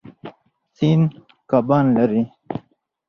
سیند 0.77 1.09
کبان 1.49 1.85
لري. 1.95 2.21